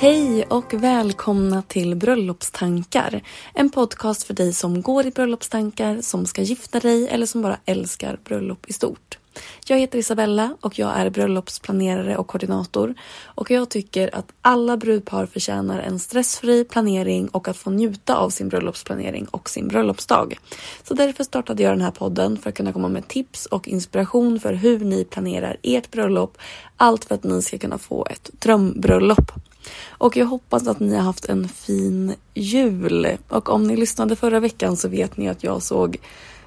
Hej 0.00 0.44
och 0.44 0.74
välkomna 0.74 1.62
till 1.62 1.96
Bröllopstankar. 1.96 3.22
En 3.54 3.70
podcast 3.70 4.22
för 4.22 4.34
dig 4.34 4.52
som 4.52 4.82
går 4.82 5.06
i 5.06 5.10
bröllopstankar, 5.10 6.00
som 6.00 6.26
ska 6.26 6.42
gifta 6.42 6.80
dig 6.80 7.08
eller 7.08 7.26
som 7.26 7.42
bara 7.42 7.58
älskar 7.64 8.18
bröllop 8.24 8.66
i 8.66 8.72
stort. 8.72 9.18
Jag 9.66 9.78
heter 9.78 9.98
Isabella 9.98 10.56
och 10.60 10.78
jag 10.78 10.90
är 10.98 11.10
bröllopsplanerare 11.10 12.16
och 12.16 12.26
koordinator. 12.26 12.94
Och 13.24 13.50
jag 13.50 13.68
tycker 13.68 14.14
att 14.14 14.32
alla 14.42 14.76
brudpar 14.76 15.26
förtjänar 15.26 15.78
en 15.78 15.98
stressfri 15.98 16.64
planering 16.64 17.28
och 17.28 17.48
att 17.48 17.56
få 17.56 17.70
njuta 17.70 18.16
av 18.16 18.30
sin 18.30 18.48
bröllopsplanering 18.48 19.26
och 19.30 19.50
sin 19.50 19.68
bröllopsdag. 19.68 20.38
Så 20.84 20.94
därför 20.94 21.24
startade 21.24 21.62
jag 21.62 21.72
den 21.72 21.80
här 21.80 21.90
podden 21.90 22.36
för 22.36 22.48
att 22.48 22.56
kunna 22.56 22.72
komma 22.72 22.88
med 22.88 23.08
tips 23.08 23.46
och 23.46 23.68
inspiration 23.68 24.40
för 24.40 24.52
hur 24.52 24.78
ni 24.78 25.04
planerar 25.04 25.56
ert 25.62 25.90
bröllop. 25.90 26.38
Allt 26.76 27.04
för 27.04 27.14
att 27.14 27.24
ni 27.24 27.42
ska 27.42 27.58
kunna 27.58 27.78
få 27.78 28.06
ett 28.10 28.30
drömbröllop. 28.32 29.32
Och 29.88 30.16
jag 30.16 30.26
hoppas 30.26 30.68
att 30.68 30.80
ni 30.80 30.94
har 30.94 31.02
haft 31.02 31.24
en 31.24 31.48
fin 31.48 32.14
jul. 32.34 33.16
Och 33.28 33.48
om 33.48 33.66
ni 33.66 33.76
lyssnade 33.76 34.16
förra 34.16 34.40
veckan 34.40 34.76
så 34.76 34.88
vet 34.88 35.16
ni 35.16 35.28
att 35.28 35.44
jag 35.44 35.62
såg 35.62 35.96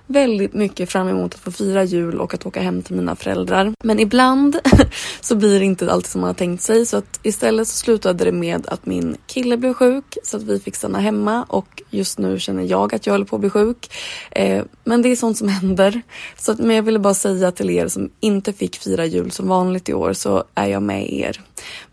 väldigt 0.08 0.54
mycket 0.54 0.90
fram 0.90 1.08
emot 1.08 1.34
att 1.34 1.40
få 1.40 1.52
fira 1.52 1.84
jul 1.84 2.20
och 2.20 2.34
att 2.34 2.46
åka 2.46 2.62
hem 2.62 2.82
till 2.82 2.96
mina 2.96 3.16
föräldrar. 3.16 3.74
Men 3.84 4.00
ibland 4.00 4.60
så 5.22 5.36
blir 5.36 5.60
det 5.60 5.66
inte 5.66 5.92
alltid 5.92 6.12
som 6.12 6.22
man 6.22 6.28
har 6.28 6.34
tänkt 6.34 6.62
sig 6.62 6.86
så 6.86 6.98
att 6.98 7.20
istället 7.24 7.68
så 7.68 7.78
slutade 7.78 8.24
det 8.24 8.32
med 8.32 8.68
att 8.68 8.86
min 8.86 9.18
kille 9.28 9.58
blev 9.58 9.74
sjuk 9.74 10.18
så 10.24 10.38
att 10.38 10.44
vi 10.44 10.60
fick 10.60 10.76
stanna 10.76 11.00
hemma 11.00 11.44
och 11.44 11.84
just 11.90 12.20
nu 12.20 12.40
känner 12.40 12.64
jag 12.64 12.96
att 12.96 13.06
jag 13.06 13.14
håller 13.14 13.26
på 13.26 13.36
att 13.36 13.40
bli 13.40 13.50
sjuk. 13.50 13.92
Eh, 14.32 14.64
men 14.84 15.02
det 15.02 15.10
är 15.10 15.16
sånt 15.16 15.38
som 15.38 15.48
händer. 15.62 16.02
Så 16.38 16.52
att, 16.52 16.60
men 16.60 16.76
jag 16.76 16.84
ville 16.84 17.00
bara 17.00 17.14
säga 17.14 17.52
till 17.52 17.70
er 17.70 17.88
som 17.88 18.10
inte 18.20 18.54
fick 18.54 18.76
fira 18.76 19.06
jul 19.06 19.32
som 19.32 19.48
vanligt 19.48 19.90
i 19.90 19.94
år 19.94 20.14
så 20.14 20.44
är 20.56 20.68
jag 20.68 20.84
med 20.84 21.14
er. 21.14 21.42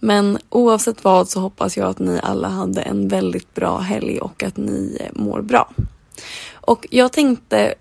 Men 0.01 0.39
oavsett 0.49 1.05
vad 1.05 1.29
så 1.29 1.41
hoppas 1.41 1.77
jag 1.77 1.89
att 1.89 1.99
ni 1.99 2.21
alla 2.23 2.49
hade 2.49 2.83
en 2.83 3.09
väldigt 3.09 3.55
bra 3.55 3.79
helg 3.79 4.19
och 4.19 4.43
att 4.43 4.57
ni 4.57 4.97
eh, 5.01 5.23
mår 5.23 5.43
bra. 5.43 5.71
Och 6.55 6.87
jag 6.91 7.13
tänkte 7.13 7.75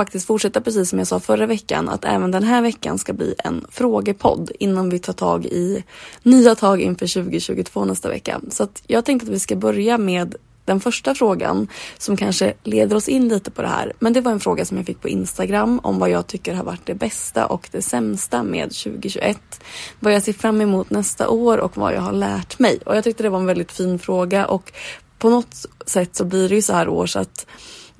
faktiskt 0.00 0.26
fortsätta 0.26 0.60
precis 0.60 0.90
som 0.90 0.98
jag 0.98 1.08
sa 1.08 1.20
förra 1.20 1.46
veckan 1.46 1.88
att 1.88 2.04
även 2.04 2.30
den 2.30 2.42
här 2.42 2.62
veckan 2.62 2.98
ska 2.98 3.12
bli 3.12 3.34
en 3.44 3.64
frågepodd 3.70 4.50
innan 4.58 4.90
vi 4.90 4.98
tar 4.98 5.12
tag 5.12 5.46
i 5.46 5.84
nya 6.22 6.54
tag 6.54 6.80
inför 6.80 7.06
2022 7.06 7.84
nästa 7.84 8.08
vecka. 8.08 8.40
Så 8.50 8.62
att 8.62 8.82
jag 8.86 9.04
tänkte 9.04 9.26
att 9.26 9.34
vi 9.34 9.38
ska 9.38 9.56
börja 9.56 9.98
med 9.98 10.34
den 10.64 10.80
första 10.80 11.14
frågan 11.14 11.68
som 11.98 12.16
kanske 12.16 12.54
leder 12.62 12.96
oss 12.96 13.08
in 13.08 13.28
lite 13.28 13.50
på 13.50 13.62
det 13.62 13.68
här. 13.68 13.92
Men 13.98 14.12
det 14.12 14.20
var 14.20 14.32
en 14.32 14.40
fråga 14.40 14.64
som 14.64 14.76
jag 14.76 14.86
fick 14.86 15.00
på 15.00 15.08
Instagram 15.08 15.80
om 15.82 15.98
vad 15.98 16.10
jag 16.10 16.26
tycker 16.26 16.54
har 16.54 16.64
varit 16.64 16.86
det 16.86 16.94
bästa 16.94 17.46
och 17.46 17.68
det 17.72 17.82
sämsta 17.82 18.42
med 18.42 18.70
2021. 18.70 19.60
Vad 20.00 20.14
jag 20.14 20.22
ser 20.22 20.32
fram 20.32 20.60
emot 20.60 20.90
nästa 20.90 21.28
år 21.28 21.58
och 21.58 21.76
vad 21.76 21.94
jag 21.94 22.00
har 22.00 22.12
lärt 22.12 22.58
mig. 22.58 22.78
Och 22.86 22.96
jag 22.96 23.04
tyckte 23.04 23.22
det 23.22 23.30
var 23.30 23.40
en 23.40 23.46
väldigt 23.46 23.72
fin 23.72 23.98
fråga 23.98 24.46
och 24.46 24.72
på 25.18 25.30
något 25.30 25.66
sätt 25.86 26.16
så 26.16 26.24
blir 26.24 26.48
det 26.48 26.54
ju 26.54 26.62
så 26.62 26.72
här 26.72 26.88
år 26.88 27.06
så 27.06 27.18
att 27.18 27.46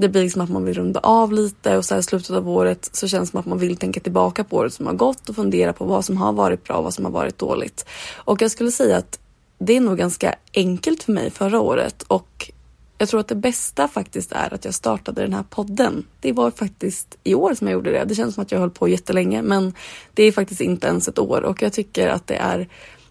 det 0.01 0.09
blir 0.09 0.23
liksom 0.23 0.43
att 0.43 0.51
man 0.51 0.65
vill 0.65 0.75
runda 0.75 1.01
av 1.01 1.33
lite 1.33 1.77
och 1.77 1.85
så 1.85 1.95
här 1.95 2.01
i 2.01 2.03
slutet 2.03 2.31
av 2.31 2.49
året 2.49 2.91
så 2.93 3.09
känns 3.09 3.29
det 3.29 3.31
som 3.31 3.41
att 3.41 3.47
man 3.47 3.59
vill 3.59 3.77
tänka 3.77 4.01
tillbaka 4.01 4.45
på 4.45 4.57
året 4.57 4.75
som 4.75 4.87
har 4.87 4.95
gått 4.95 5.29
och 5.29 5.37
fundera 5.37 5.73
på 5.73 5.85
vad 5.85 6.05
som 6.05 6.17
har 6.17 6.33
varit 6.33 6.65
bra 6.65 6.77
och 6.77 6.85
vad 6.85 6.95
som 6.95 7.05
har 7.05 7.13
varit 7.13 7.39
dåligt. 7.39 7.85
Och 8.17 8.43
jag 8.43 8.51
skulle 8.51 8.71
säga 8.71 8.97
att 8.97 9.19
det 9.59 9.77
är 9.77 9.81
nog 9.81 9.99
ganska 9.99 10.35
enkelt 10.55 11.03
för 11.03 11.13
mig 11.13 11.31
förra 11.31 11.61
året 11.61 12.03
och 12.03 12.51
jag 12.99 13.09
tror 13.09 13.21
att 13.21 13.29
det 13.29 13.35
bästa 13.35 13.89
faktiskt 13.89 14.33
är 14.33 14.55
att 14.55 14.65
jag 14.65 14.75
startade 14.75 15.23
den 15.23 15.33
här 15.33 15.45
podden. 15.51 16.07
Det 16.21 16.33
var 16.33 16.51
faktiskt 16.51 17.19
i 17.25 17.35
år 17.35 17.55
som 17.55 17.67
jag 17.67 17.75
gjorde 17.75 17.91
det. 17.91 18.05
Det 18.05 18.15
känns 18.15 18.35
som 18.35 18.43
att 18.43 18.53
jag 18.53 18.59
höll 18.59 18.71
på 18.71 18.89
jättelänge 18.89 19.43
men 19.43 19.75
det 20.15 20.23
är 20.23 20.33
faktiskt 20.33 20.61
inte 20.61 20.87
ens 20.87 21.09
ett 21.09 21.19
år 21.19 21.43
och 21.43 21.63
jag 21.63 21.73
tycker 21.73 22.09
att 22.09 22.27
det 22.27 22.37
är 22.37 22.69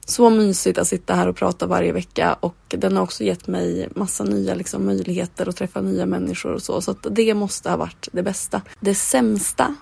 så 0.09 0.29
mysigt 0.29 0.77
att 0.77 0.87
sitta 0.87 1.15
här 1.15 1.27
och 1.27 1.35
prata 1.35 1.65
varje 1.65 1.91
vecka 1.91 2.37
och 2.39 2.55
den 2.67 2.95
har 2.95 3.03
också 3.03 3.23
gett 3.23 3.47
mig 3.47 3.89
massa 3.95 4.23
nya 4.23 4.55
liksom, 4.55 4.85
möjligheter 4.85 5.49
att 5.49 5.55
träffa 5.55 5.81
nya 5.81 6.05
människor 6.05 6.53
och 6.53 6.61
så. 6.61 6.81
Så 6.81 6.91
att 6.91 7.07
det 7.11 7.33
måste 7.33 7.69
ha 7.69 7.77
varit 7.77 8.09
det 8.11 8.23
bästa. 8.23 8.61
Det 8.79 8.95
sämsta 8.95 9.75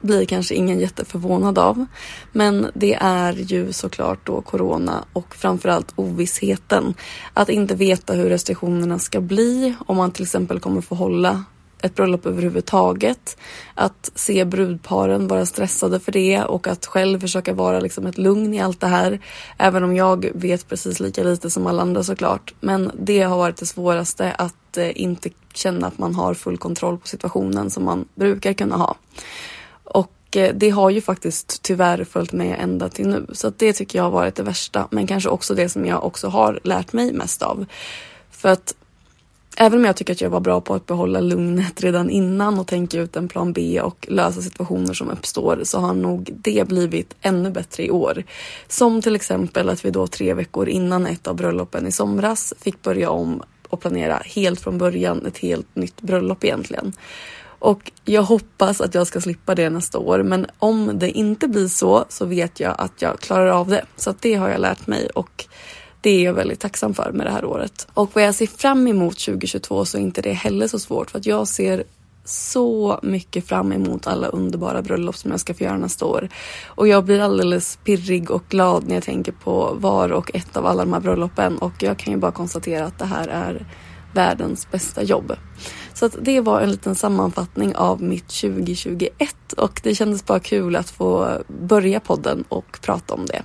blir 0.00 0.24
kanske 0.24 0.54
ingen 0.54 0.80
jätteförvånad 0.80 1.58
av. 1.58 1.86
Men 2.32 2.70
det 2.74 2.94
är 2.94 3.32
ju 3.32 3.72
såklart 3.72 4.26
då 4.26 4.40
corona 4.40 5.04
och 5.12 5.34
framförallt 5.34 5.92
ovissheten. 5.96 6.94
Att 7.34 7.48
inte 7.48 7.74
veta 7.74 8.12
hur 8.12 8.28
restriktionerna 8.28 8.98
ska 8.98 9.20
bli, 9.20 9.74
om 9.86 9.96
man 9.96 10.10
till 10.10 10.22
exempel 10.22 10.60
kommer 10.60 10.80
få 10.80 10.94
hålla 10.94 11.44
ett 11.82 11.94
bröllop 11.94 12.26
överhuvudtaget. 12.26 13.36
Att 13.74 14.10
se 14.14 14.44
brudparen 14.44 15.28
vara 15.28 15.46
stressade 15.46 16.00
för 16.00 16.12
det 16.12 16.42
och 16.42 16.66
att 16.66 16.86
själv 16.86 17.20
försöka 17.20 17.54
vara 17.54 17.80
liksom 17.80 18.06
ett 18.06 18.18
lugn 18.18 18.54
i 18.54 18.60
allt 18.60 18.80
det 18.80 18.86
här. 18.86 19.20
Även 19.58 19.84
om 19.84 19.96
jag 19.96 20.30
vet 20.34 20.68
precis 20.68 21.00
lika 21.00 21.22
lite 21.22 21.50
som 21.50 21.66
alla 21.66 21.82
andra 21.82 22.02
såklart. 22.02 22.54
Men 22.60 22.90
det 22.98 23.22
har 23.22 23.36
varit 23.36 23.56
det 23.56 23.66
svåraste 23.66 24.32
att 24.32 24.76
eh, 24.76 25.02
inte 25.02 25.30
känna 25.54 25.86
att 25.86 25.98
man 25.98 26.14
har 26.14 26.34
full 26.34 26.58
kontroll 26.58 26.98
på 26.98 27.08
situationen 27.08 27.70
som 27.70 27.84
man 27.84 28.04
brukar 28.14 28.52
kunna 28.52 28.76
ha. 28.76 28.96
Och 29.84 30.36
eh, 30.36 30.54
det 30.54 30.70
har 30.70 30.90
ju 30.90 31.00
faktiskt 31.00 31.62
tyvärr 31.62 32.04
följt 32.04 32.32
med 32.32 32.56
ända 32.60 32.88
till 32.88 33.08
nu. 33.08 33.26
Så 33.32 33.52
det 33.56 33.72
tycker 33.72 33.98
jag 33.98 34.04
har 34.04 34.10
varit 34.10 34.34
det 34.34 34.42
värsta. 34.42 34.88
Men 34.90 35.06
kanske 35.06 35.28
också 35.28 35.54
det 35.54 35.68
som 35.68 35.86
jag 35.86 36.04
också 36.04 36.28
har 36.28 36.60
lärt 36.64 36.92
mig 36.92 37.12
mest 37.12 37.42
av. 37.42 37.66
För 38.30 38.48
att 38.48 38.74
Även 39.56 39.78
om 39.78 39.84
jag 39.84 39.96
tycker 39.96 40.12
att 40.12 40.20
jag 40.20 40.30
var 40.30 40.40
bra 40.40 40.60
på 40.60 40.74
att 40.74 40.86
behålla 40.86 41.20
lugnet 41.20 41.80
redan 41.80 42.10
innan 42.10 42.58
och 42.58 42.66
tänka 42.66 43.00
ut 43.00 43.16
en 43.16 43.28
plan 43.28 43.52
B 43.52 43.80
och 43.80 44.06
lösa 44.10 44.42
situationer 44.42 44.94
som 44.94 45.10
uppstår 45.10 45.60
så 45.64 45.78
har 45.78 45.94
nog 45.94 46.30
det 46.34 46.68
blivit 46.68 47.14
ännu 47.20 47.50
bättre 47.50 47.84
i 47.84 47.90
år. 47.90 48.24
Som 48.68 49.02
till 49.02 49.16
exempel 49.16 49.68
att 49.68 49.84
vi 49.84 49.90
då 49.90 50.06
tre 50.06 50.34
veckor 50.34 50.68
innan 50.68 51.06
ett 51.06 51.26
av 51.26 51.36
bröllopen 51.36 51.86
i 51.86 51.92
somras 51.92 52.54
fick 52.60 52.82
börja 52.82 53.10
om 53.10 53.42
och 53.68 53.80
planera 53.80 54.22
helt 54.24 54.60
från 54.60 54.78
början 54.78 55.26
ett 55.26 55.38
helt 55.38 55.76
nytt 55.76 56.00
bröllop 56.00 56.44
egentligen. 56.44 56.92
Och 57.58 57.90
jag 58.04 58.22
hoppas 58.22 58.80
att 58.80 58.94
jag 58.94 59.06
ska 59.06 59.20
slippa 59.20 59.54
det 59.54 59.70
nästa 59.70 59.98
år 59.98 60.22
men 60.22 60.46
om 60.58 60.98
det 60.98 61.10
inte 61.10 61.48
blir 61.48 61.68
så 61.68 62.04
så 62.08 62.24
vet 62.26 62.60
jag 62.60 62.74
att 62.78 63.02
jag 63.02 63.20
klarar 63.20 63.46
av 63.46 63.68
det. 63.68 63.84
Så 63.96 64.10
att 64.10 64.22
det 64.22 64.34
har 64.34 64.48
jag 64.48 64.60
lärt 64.60 64.86
mig 64.86 65.06
och 65.06 65.44
det 66.02 66.10
är 66.10 66.24
jag 66.24 66.34
väldigt 66.34 66.60
tacksam 66.60 66.94
för 66.94 67.12
med 67.12 67.26
det 67.26 67.30
här 67.30 67.44
året. 67.44 67.86
Och 67.94 68.10
vad 68.14 68.24
jag 68.24 68.34
ser 68.34 68.46
fram 68.46 68.88
emot 68.88 69.18
2022 69.18 69.84
så 69.84 69.98
är 69.98 70.02
inte 70.02 70.22
det 70.22 70.32
heller 70.32 70.68
så 70.68 70.78
svårt 70.78 71.10
för 71.10 71.18
att 71.18 71.26
jag 71.26 71.48
ser 71.48 71.84
så 72.24 73.00
mycket 73.02 73.46
fram 73.46 73.72
emot 73.72 74.06
alla 74.06 74.26
underbara 74.26 74.82
bröllop 74.82 75.16
som 75.16 75.30
jag 75.30 75.40
ska 75.40 75.54
få 75.54 75.64
göra 75.64 75.78
nästa 75.78 76.06
år. 76.06 76.28
Och 76.66 76.88
jag 76.88 77.04
blir 77.04 77.20
alldeles 77.20 77.78
pirrig 77.84 78.30
och 78.30 78.42
glad 78.48 78.88
när 78.88 78.94
jag 78.94 79.02
tänker 79.04 79.32
på 79.32 79.76
var 79.80 80.12
och 80.12 80.30
ett 80.34 80.56
av 80.56 80.66
alla 80.66 80.84
de 80.84 80.92
här 80.92 81.00
bröllopen 81.00 81.58
och 81.58 81.72
jag 81.80 81.98
kan 81.98 82.12
ju 82.12 82.18
bara 82.18 82.32
konstatera 82.32 82.86
att 82.86 82.98
det 82.98 83.06
här 83.06 83.28
är 83.28 83.66
världens 84.12 84.70
bästa 84.70 85.02
jobb. 85.02 85.36
Så 85.94 86.06
att 86.06 86.16
det 86.20 86.40
var 86.40 86.60
en 86.60 86.70
liten 86.70 86.94
sammanfattning 86.94 87.76
av 87.76 88.02
mitt 88.02 88.28
2021 88.28 89.52
och 89.56 89.80
det 89.82 89.94
kändes 89.94 90.24
bara 90.26 90.40
kul 90.40 90.76
att 90.76 90.90
få 90.90 91.38
börja 91.48 92.00
podden 92.00 92.44
och 92.48 92.78
prata 92.82 93.14
om 93.14 93.26
det. 93.26 93.42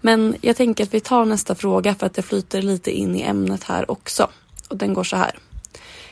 Men 0.00 0.36
jag 0.40 0.56
tänker 0.56 0.84
att 0.84 0.94
vi 0.94 1.00
tar 1.00 1.24
nästa 1.24 1.54
fråga 1.54 1.94
för 1.94 2.06
att 2.06 2.14
det 2.14 2.22
flyter 2.22 2.62
lite 2.62 2.90
in 2.90 3.16
i 3.16 3.22
ämnet 3.22 3.64
här 3.64 3.90
också. 3.90 4.28
Och 4.68 4.76
den 4.76 4.94
går 4.94 5.04
så 5.04 5.16
här. 5.16 5.38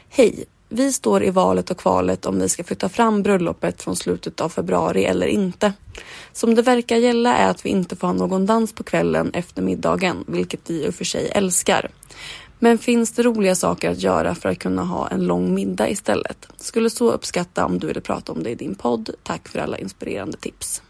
Hej! 0.09 0.45
Vi 0.69 0.93
står 0.93 1.25
i 1.25 1.31
valet 1.31 1.71
och 1.71 1.79
kvalet 1.79 2.27
om 2.27 2.39
vi 2.39 2.49
ska 2.49 2.65
flytta 2.65 2.89
fram 2.89 3.23
bröllopet 3.23 3.83
från 3.83 3.97
slutet 3.97 4.41
av 4.41 4.49
februari 4.49 5.05
eller 5.05 5.27
inte. 5.27 5.73
Som 6.33 6.55
det 6.55 6.63
verkar 6.63 6.97
gälla 6.97 7.37
är 7.37 7.51
att 7.51 7.67
vi 7.67 7.71
inte 7.71 7.97
får 7.97 8.07
ha 8.07 8.15
någon 8.15 8.47
dans 8.47 8.73
på 8.73 8.83
kvällen 8.83 9.31
efter 9.35 9.63
middagen, 9.63 10.25
vilket 10.27 10.61
vi 10.71 10.85
i 10.85 10.89
och 10.89 10.95
för 10.95 11.05
sig 11.05 11.31
älskar. 11.35 11.91
Men 12.65 12.79
finns 12.79 13.13
det 13.13 13.23
roliga 13.23 13.55
saker 13.55 13.91
att 13.91 14.03
göra 14.03 14.35
för 14.35 14.49
att 14.49 14.59
kunna 14.59 14.85
ha 14.85 15.09
en 15.09 15.27
lång 15.27 15.55
middag 15.55 15.89
istället? 15.89 16.49
Skulle 16.57 16.91
så 16.91 17.13
uppskatta 17.13 17.65
om 17.65 17.79
du 17.79 17.87
ville 17.87 18.01
prata 18.01 18.33
om 18.33 18.43
det 18.43 18.51
i 18.51 18.55
din 18.55 18.75
podd. 18.75 19.11
Tack 19.23 19.49
för 19.49 19.59
alla 19.59 19.79
inspirerande 19.79 20.37
tips. 20.37 20.83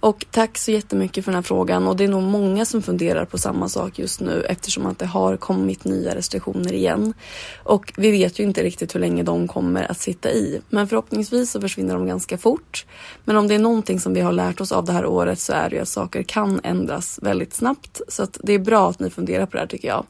Och 0.00 0.26
tack 0.30 0.58
så 0.58 0.70
jättemycket 0.70 1.24
för 1.24 1.32
den 1.32 1.36
här 1.36 1.42
frågan 1.42 1.88
och 1.88 1.96
det 1.96 2.04
är 2.04 2.08
nog 2.08 2.22
många 2.22 2.64
som 2.64 2.82
funderar 2.82 3.24
på 3.24 3.38
samma 3.38 3.68
sak 3.68 3.98
just 3.98 4.20
nu 4.20 4.42
eftersom 4.42 4.86
att 4.86 4.98
det 4.98 5.06
har 5.06 5.36
kommit 5.36 5.84
nya 5.84 6.14
restriktioner 6.14 6.72
igen. 6.72 7.14
Och 7.62 7.92
vi 7.96 8.10
vet 8.10 8.38
ju 8.38 8.44
inte 8.44 8.62
riktigt 8.62 8.94
hur 8.94 9.00
länge 9.00 9.22
de 9.22 9.48
kommer 9.48 9.90
att 9.90 10.00
sitta 10.00 10.30
i. 10.30 10.60
Men 10.68 10.88
förhoppningsvis 10.88 11.50
så 11.50 11.60
försvinner 11.60 11.94
de 11.94 12.06
ganska 12.06 12.38
fort. 12.38 12.86
Men 13.24 13.36
om 13.36 13.48
det 13.48 13.54
är 13.54 13.58
någonting 13.58 14.00
som 14.00 14.14
vi 14.14 14.20
har 14.20 14.32
lärt 14.32 14.60
oss 14.60 14.72
av 14.72 14.84
det 14.84 14.92
här 14.92 15.06
året 15.06 15.38
så 15.38 15.52
är 15.52 15.70
det 15.70 15.76
ju 15.76 15.82
att 15.82 15.88
saker 15.88 16.22
kan 16.22 16.60
ändras 16.62 17.18
väldigt 17.22 17.54
snabbt. 17.54 18.00
Så 18.08 18.22
att 18.22 18.38
det 18.42 18.52
är 18.52 18.58
bra 18.58 18.90
att 18.90 19.00
ni 19.00 19.10
funderar 19.10 19.46
på 19.46 19.52
det 19.52 19.58
här 19.58 19.66
tycker 19.66 19.88
jag. 19.88 20.06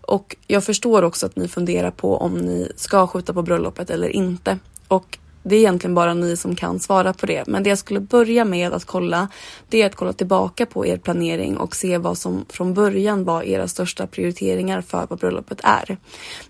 Och 0.00 0.36
jag 0.46 0.64
förstår 0.64 1.02
också 1.02 1.26
att 1.26 1.36
ni 1.36 1.48
funderar 1.48 1.90
på 1.90 2.16
om 2.16 2.38
ni 2.38 2.72
ska 2.76 3.06
skjuta 3.06 3.34
på 3.34 3.42
bröllopet 3.42 3.90
eller 3.90 4.08
inte. 4.08 4.58
Och 4.88 5.18
det 5.48 5.56
är 5.56 5.58
egentligen 5.58 5.94
bara 5.94 6.14
ni 6.14 6.36
som 6.36 6.54
kan 6.56 6.80
svara 6.80 7.12
på 7.12 7.26
det. 7.26 7.46
Men 7.46 7.62
det 7.62 7.68
jag 7.68 7.78
skulle 7.78 8.00
börja 8.00 8.44
med 8.44 8.72
att 8.72 8.84
kolla, 8.84 9.28
det 9.68 9.82
är 9.82 9.86
att 9.86 9.94
kolla 9.94 10.12
tillbaka 10.12 10.66
på 10.66 10.86
er 10.86 10.96
planering 10.96 11.56
och 11.56 11.76
se 11.76 11.98
vad 11.98 12.18
som 12.18 12.44
från 12.48 12.74
början 12.74 13.24
var 13.24 13.42
era 13.42 13.68
största 13.68 14.06
prioriteringar 14.06 14.80
för 14.80 15.06
vad 15.10 15.18
bröllopet 15.18 15.60
är. 15.62 15.96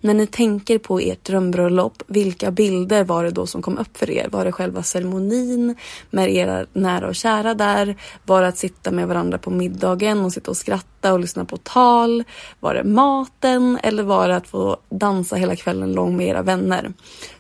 När 0.00 0.14
ni 0.14 0.26
tänker 0.26 0.78
på 0.78 0.98
ert 0.98 1.25
drömbröllop, 1.25 2.02
vilka 2.06 2.50
bilder 2.50 3.04
var 3.04 3.25
det 3.25 3.31
då 3.31 3.46
som 3.46 3.62
kom 3.62 3.78
upp 3.78 3.96
för 3.96 4.10
er? 4.10 4.28
Var 4.28 4.44
det 4.44 4.52
själva 4.52 4.82
ceremonin 4.82 5.75
med 6.10 6.34
era 6.34 6.66
nära 6.72 7.08
och 7.08 7.14
kära 7.14 7.54
där? 7.54 7.96
Var 8.25 8.43
det 8.43 8.48
att 8.48 8.58
sitta 8.58 8.90
med 8.90 9.08
varandra 9.08 9.38
på 9.38 9.50
middagen 9.50 10.25
och 10.25 10.32
sitta 10.32 10.50
och 10.50 10.56
skratta 10.56 10.95
och 11.12 11.20
lyssna 11.20 11.44
på 11.44 11.56
tal? 11.56 12.25
Var 12.61 12.75
det 12.75 12.85
maten 12.85 13.79
eller 13.82 14.03
var 14.03 14.29
det 14.29 14.37
att 14.37 14.49
få 14.49 14.76
dansa 14.88 15.37
hela 15.37 15.56
kvällen 15.56 15.93
lång 15.93 16.17
med 16.17 16.29
era 16.29 16.43
vänner? 16.43 16.93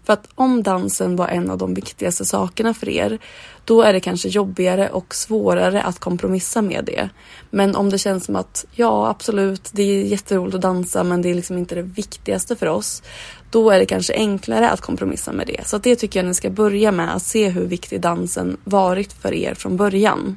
För 0.04 0.12
att 0.12 0.28
om 0.34 0.62
dansen 0.62 1.16
var 1.16 1.28
en 1.28 1.50
av 1.50 1.58
de 1.58 1.74
viktigaste 1.74 2.24
sakerna 2.24 2.74
för 2.74 2.88
er, 2.88 3.18
då 3.64 3.82
är 3.82 3.92
det 3.92 4.00
kanske 4.00 4.28
jobbigare 4.28 4.88
och 4.88 5.14
svårare 5.14 5.82
att 5.82 5.98
kompromissa 5.98 6.62
med 6.62 6.84
det. 6.84 7.08
Men 7.50 7.76
om 7.76 7.90
det 7.90 7.98
känns 7.98 8.24
som 8.24 8.36
att 8.36 8.64
ja, 8.72 9.08
absolut, 9.08 9.70
det 9.72 9.82
är 9.82 10.04
jätteroligt 10.04 10.54
att 10.54 10.60
dansa, 10.60 11.04
men 11.04 11.22
det 11.22 11.30
är 11.30 11.34
liksom 11.34 11.58
inte 11.58 11.74
det 11.74 11.82
viktigaste 11.82 12.56
för 12.56 12.66
oss. 12.66 13.02
Då 13.50 13.70
är 13.70 13.78
det 13.78 13.86
kanske 13.86 14.14
enklare 14.14 14.70
att 14.70 14.80
kompromissa 14.80 15.32
med 15.32 15.46
det. 15.46 15.66
Så 15.68 15.78
det 15.78 15.96
tycker 15.96 16.18
jag 16.20 16.26
ni 16.26 16.34
ska 16.34 16.50
börja 16.50 16.92
med, 16.92 17.14
att 17.14 17.22
se 17.22 17.48
hur 17.48 17.66
viktig 17.66 18.00
dansen 18.00 18.56
varit 18.64 19.12
för 19.12 19.34
er 19.34 19.54
från 19.54 19.76
början. 19.76 20.36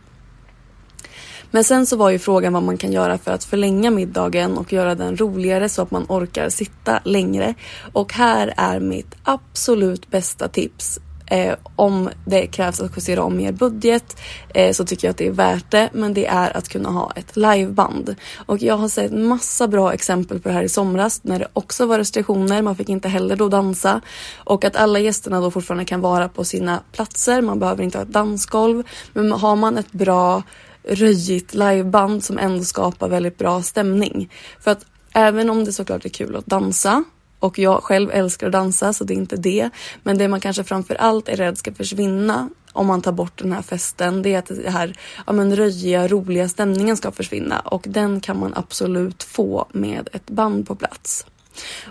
Men 1.51 1.63
sen 1.63 1.86
så 1.86 1.98
var 1.98 2.10
ju 2.10 2.19
frågan 2.19 2.54
vad 2.54 2.63
man 2.63 2.78
kan 2.78 2.92
göra 2.92 3.18
för 3.18 3.31
att 3.31 3.44
förlänga 3.44 3.92
middagen 3.92 4.57
och 4.57 4.74
göra 4.74 4.96
den 4.96 5.18
roligare 5.18 5.69
så 5.69 5.81
att 5.81 5.92
man 5.92 6.06
orkar 6.10 6.50
sitta 6.50 7.00
längre. 7.04 7.54
Och 7.94 8.13
här 8.13 8.54
är 8.57 8.80
mitt 8.80 9.16
absolut 9.24 10.12
bästa 10.12 10.48
tips 10.48 11.00
Eh, 11.31 11.56
om 11.75 12.10
det 12.25 12.48
krävs 12.48 12.81
att 12.81 12.92
justera 12.96 13.24
om 13.24 13.40
er 13.40 13.51
budget 13.51 14.18
eh, 14.54 14.72
så 14.72 14.86
tycker 14.86 15.07
jag 15.07 15.12
att 15.12 15.18
det 15.18 15.28
är 15.28 15.31
värt 15.31 15.72
det. 15.72 15.90
Men 15.94 16.13
det 16.13 16.25
är 16.25 16.57
att 16.57 16.69
kunna 16.69 16.90
ha 16.90 17.12
ett 17.16 17.38
liveband. 17.38 18.16
Och 18.45 18.62
jag 18.62 18.78
har 18.78 18.88
sett 18.88 19.12
massa 19.12 19.68
bra 19.68 19.94
exempel 19.94 20.40
på 20.40 20.50
det 20.50 20.56
här 20.56 20.63
i 20.63 20.69
somras 20.69 21.24
när 21.24 21.40
det 21.40 21.48
också 21.54 21.86
var 21.86 21.98
restriktioner. 21.98 22.62
Man 22.62 22.75
fick 22.75 22.90
inte 22.90 23.10
heller 23.10 23.36
då 23.36 23.50
dansa. 23.50 24.02
Och 24.38 24.66
att 24.66 24.75
alla 24.75 25.00
gästerna 25.00 25.42
då 25.42 25.52
fortfarande 25.52 25.86
kan 25.86 26.02
vara 26.02 26.30
på 26.30 26.44
sina 26.44 26.84
platser. 26.92 27.42
Man 27.42 27.60
behöver 27.60 27.84
inte 27.84 27.98
ha 27.98 28.04
ett 28.04 28.13
dansgolv. 28.13 28.84
Men 29.13 29.31
har 29.31 29.56
man 29.56 29.78
ett 29.78 29.92
bra 29.92 30.44
röjigt 30.84 31.54
liveband 31.54 32.24
som 32.24 32.38
ändå 32.38 32.64
skapar 32.64 33.10
väldigt 33.10 33.38
bra 33.38 33.62
stämning. 33.62 34.30
För 34.60 34.72
att 34.72 34.86
även 35.14 35.50
om 35.50 35.66
det 35.66 35.74
såklart 35.74 36.06
är 36.06 36.10
kul 36.10 36.36
att 36.36 36.46
dansa 36.46 37.04
och 37.40 37.60
jag 37.60 37.84
själv 37.84 38.12
älskar 38.12 38.48
att 38.48 38.54
dansa 38.54 38.94
så 38.94 39.04
det 39.04 39.14
är 39.14 39.16
inte 39.16 39.36
det. 39.36 39.70
Men 40.04 40.18
det 40.18 40.28
man 40.28 40.40
kanske 40.40 40.64
framför 40.64 40.96
allt 40.96 41.30
är 41.30 41.36
rädd 41.36 41.58
ska 41.58 41.74
försvinna 41.74 42.50
om 42.74 42.88
man 42.88 43.02
tar 43.02 43.12
bort 43.12 43.38
den 43.38 43.54
här 43.54 43.62
festen 43.62 44.22
det 44.22 44.34
är 44.34 44.40
att 44.40 44.46
den 44.46 44.74
här 44.74 44.98
ja, 45.28 45.34
men 45.34 45.56
röjiga, 45.56 46.08
roliga 46.08 46.50
stämningen 46.50 46.98
ska 46.98 47.12
försvinna 47.12 47.60
och 47.60 47.86
den 47.88 48.22
kan 48.22 48.40
man 48.40 48.54
absolut 48.56 49.24
få 49.24 49.68
med 49.72 50.10
ett 50.14 50.30
band 50.30 50.68
på 50.68 50.76
plats. 50.76 51.26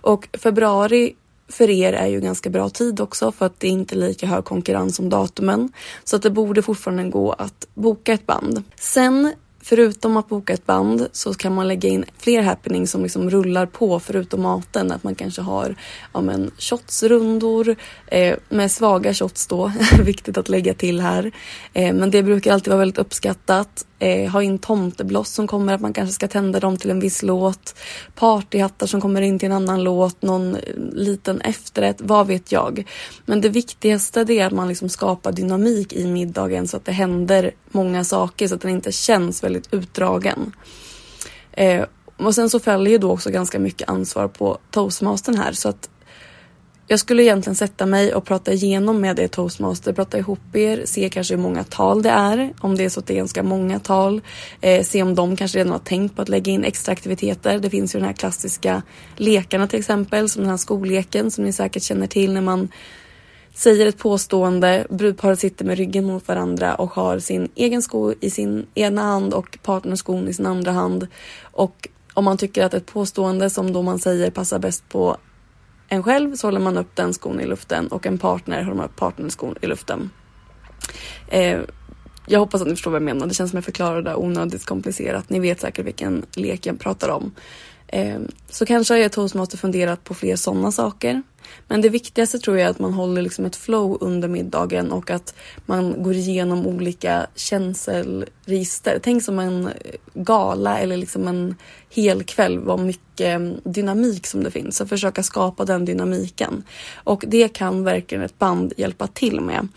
Och 0.01 0.29
februari 0.33 1.15
för 1.49 1.71
er 1.71 1.93
är 1.93 2.07
ju 2.07 2.21
ganska 2.21 2.51
bra 2.51 2.71
tid 2.71 3.01
också 3.01 3.33
för 3.33 3.47
att 3.47 3.61
det 3.61 3.67
är 3.67 3.73
inte 3.73 3.95
lika 3.95 4.27
hög 4.27 4.45
konkurrens 4.45 4.99
om 4.99 5.09
datumen. 5.09 5.73
Så 6.05 6.17
att 6.17 6.23
det 6.23 6.31
borde 6.31 6.63
fortfarande 6.63 7.05
gå 7.05 7.33
att 7.33 7.69
boka 7.75 8.13
ett 8.13 8.27
band. 8.27 8.63
Sen 8.77 9.33
Förutom 9.69 10.17
att 10.17 10.29
boka 10.29 10.53
ett 10.53 10.67
band 10.67 11.09
så 11.13 11.35
kan 11.35 11.55
man 11.55 11.69
lägga 11.69 11.89
in 11.89 12.05
fler 12.19 12.43
happenings 12.43 12.91
som 12.91 13.03
liksom 13.03 13.31
rullar 13.31 13.67
på 13.67 14.01
förutom 14.01 14.43
maten. 14.43 14.93
Att 14.93 15.05
man 15.05 15.15
kanske 15.15 15.43
har 15.43 15.75
ja, 16.13 16.21
men, 16.21 16.51
shotsrundor 16.59 17.77
eh, 18.07 18.37
med 18.49 18.71
svaga 18.71 19.15
shots 19.15 19.47
då. 19.47 19.73
Viktigt 20.05 20.39
att 20.39 20.49
lägga 20.49 20.75
till 20.75 21.01
här. 21.01 21.33
Eh, 21.73 21.95
men 21.95 22.11
det 22.11 22.23
brukar 22.23 22.53
alltid 22.53 22.71
vara 22.71 22.79
väldigt 22.79 22.99
uppskattat 22.99 23.87
eh, 23.99 24.31
ha 24.31 24.43
in 24.43 24.59
tomtebloss 24.59 25.31
som 25.31 25.47
kommer, 25.47 25.75
att 25.75 25.81
man 25.81 25.93
kanske 25.93 26.13
ska 26.13 26.29
tända 26.29 26.61
dem 26.61 26.77
till 26.77 26.91
en 26.91 27.01
viss 27.01 27.23
låt. 27.23 27.75
Partyhattar 28.15 28.87
som 28.87 29.01
kommer 29.01 29.23
in 29.23 29.39
till 29.39 29.47
en 29.47 29.57
annan 29.57 29.83
låt, 29.83 30.23
någon 30.23 30.55
eh, 30.55 30.61
liten 30.93 31.41
efterrätt, 31.41 31.97
vad 32.01 32.27
vet 32.27 32.53
jag. 32.53 32.85
Men 33.27 33.41
det 33.41 33.49
viktigaste 33.49 34.25
det 34.25 34.39
är 34.39 34.47
att 34.47 34.53
man 34.53 34.69
liksom 34.69 34.89
skapar 34.89 35.33
dynamik 35.33 35.93
i 35.93 36.07
middagen 36.07 36.69
så 36.69 36.77
att 36.77 36.85
det 36.85 36.93
händer 36.93 37.51
många 37.71 38.05
saker 38.05 38.49
så 38.49 38.55
att 38.55 38.61
den 38.61 38.71
inte 38.71 38.93
känns 38.93 39.45
väldigt 39.45 39.75
utdragen. 39.75 40.53
Eh, 41.53 41.85
och 42.17 42.35
sen 42.35 42.51
så 42.51 42.61
följer 42.61 42.93
ju 42.93 42.99
då 42.99 43.11
också 43.11 43.31
ganska 43.31 43.59
mycket 43.59 43.89
ansvar 43.89 44.29
på 44.29 44.59
toastmastern 44.71 45.39
här 45.39 45.53
så 45.53 45.69
att 45.69 45.89
jag 46.91 47.01
skulle 47.01 47.23
egentligen 47.23 47.57
sätta 47.57 47.87
mig 47.87 48.15
och 48.15 48.25
prata 48.25 48.53
igenom 48.53 49.01
med 49.01 49.19
er 49.19 49.29
toastmaster, 49.29 49.93
prata 49.93 50.19
ihop 50.19 50.57
er, 50.57 50.83
se 50.85 51.09
kanske 51.09 51.35
hur 51.35 51.43
många 51.43 51.65
tal 51.65 52.03
det 52.03 52.11
är, 52.11 52.53
om 52.61 52.77
det 52.77 52.85
är 52.85 52.89
så 52.89 53.01
att 53.01 53.07
det 53.07 53.15
är 53.15 53.17
ganska 53.17 53.43
många 53.43 53.79
tal. 53.79 54.21
Eh, 54.61 54.85
se 54.85 55.03
om 55.03 55.15
de 55.15 55.37
kanske 55.37 55.59
redan 55.59 55.73
har 55.73 55.79
tänkt 55.79 56.17
på 56.17 56.23
att 56.23 56.29
lägga 56.29 56.53
in 56.53 56.65
extra 56.65 56.93
aktiviteter. 56.93 57.59
Det 57.59 57.71
finns 57.71 57.95
ju 57.95 57.99
den 57.99 58.07
här 58.07 58.15
klassiska 58.15 58.83
lekarna 59.17 59.67
till 59.67 59.79
exempel, 59.79 60.29
som 60.29 60.43
den 60.43 60.51
här 60.51 60.57
skolleken 60.57 61.31
som 61.31 61.45
ni 61.45 61.53
säkert 61.53 61.83
känner 61.83 62.07
till 62.07 62.33
när 62.33 62.41
man 62.41 62.69
säger 63.55 63.87
ett 63.87 63.99
påstående, 63.99 64.87
brudparet 64.91 65.41
sitter 65.41 65.65
med 65.65 65.79
ryggen 65.79 66.05
mot 66.05 66.29
varandra 66.29 66.75
och 66.75 66.91
har 66.91 67.19
sin 67.19 67.49
egen 67.55 67.83
sko 67.83 68.15
i 68.21 68.31
sin 68.31 68.67
ena 68.75 69.03
hand 69.03 69.35
och 69.35 69.59
partnerskon 69.63 70.29
i 70.29 70.33
sin 70.33 70.47
andra 70.47 70.73
hand. 70.73 71.07
Och 71.43 71.89
om 72.15 72.25
man 72.25 72.39
tycker 72.39 72.65
att 72.65 72.75
ett 72.75 72.87
påstående 72.87 73.51
som 73.51 73.73
då 73.73 73.83
man 73.83 73.99
säger 73.99 74.31
passar 74.31 74.59
bäst 74.59 74.89
på 74.89 75.17
en 75.89 76.03
själv 76.03 76.35
så 76.35 76.47
håller 76.47 76.61
man 76.61 76.79
upp 76.79 76.97
den 76.97 77.15
skon 77.15 77.41
i 77.41 77.47
luften 77.47 77.89
och 77.89 78.07
en 78.07 78.19
partner 78.19 78.63
håller 78.63 78.77
man 78.77 78.87
upp 78.87 78.97
partnerskon 78.97 79.55
i 79.61 79.67
luften. 79.67 80.11
Eh, 81.29 81.61
jag 82.27 82.39
hoppas 82.41 82.61
att 82.61 82.67
ni 82.67 82.75
förstår 82.75 82.91
vad 82.91 83.03
jag 83.03 83.05
menar. 83.05 83.27
Det 83.27 83.35
känns 83.35 83.51
som 83.51 83.57
jag 83.57 83.65
förklarar 83.65 84.03
det 84.03 84.15
onödigt 84.15 84.65
komplicerat. 84.65 85.31
Ni 85.31 85.41
vet 85.41 85.61
säkert 85.61 85.87
vilken 85.87 86.27
lek 86.35 86.67
jag 86.67 86.81
pratar 86.81 87.09
om. 87.09 87.33
Ehm, 87.89 88.29
så 88.49 88.67
kanske 88.67 88.95
har 88.95 88.99
jag 88.99 89.13
toastmaster 89.13 89.59
funderat 89.59 90.05
på 90.05 90.15
fler 90.15 90.37
sådana 90.37 90.73
saker. 90.73 91.23
Men 91.67 91.81
det 91.81 91.89
viktigaste 91.89 92.39
tror 92.39 92.59
jag 92.59 92.67
är 92.67 92.71
att 92.71 92.79
man 92.79 92.93
håller 92.93 93.23
liksom 93.23 93.45
ett 93.45 93.57
flow 93.57 93.99
under 94.01 94.29
middagen 94.29 94.93
och 94.93 95.11
att 95.11 95.35
man 95.67 96.03
går 96.03 96.15
igenom 96.15 96.67
olika 96.67 97.27
känselregister. 97.35 99.01
Tänk 99.03 99.23
som 99.23 99.39
en 99.39 99.67
eh, 99.67 99.73
gala 100.15 100.79
eller 100.79 100.97
liksom 100.97 101.29
en 101.29 101.57
hel 101.91 102.25
kväll 102.25 102.59
vad 102.59 102.81
mycket 102.81 103.27
mm, 103.27 103.61
dynamik 103.65 104.27
som 104.27 104.45
det 104.45 104.51
finns 104.51 104.81
Att 104.81 104.89
försöka 104.89 105.23
skapa 105.23 105.65
den 105.65 105.85
dynamiken. 105.85 106.65
Och 106.95 107.25
det 107.27 107.49
kan 107.49 107.85
verkligen 107.85 108.25
ett 108.25 108.39
band 108.39 108.73
hjälpa 108.77 109.07
till 109.07 109.41
med. 109.41 109.69